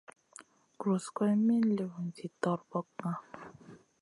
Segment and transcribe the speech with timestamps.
[0.77, 3.11] Guros guroyna min liwna zi torbokna.